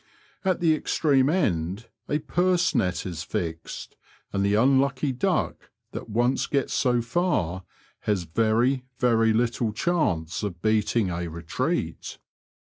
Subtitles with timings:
[0.43, 3.97] At the extreme end a purse net is fixed,
[4.33, 7.65] and the unlucky duck that once gets so far
[7.99, 12.17] has very, very little chance of beating a retreat.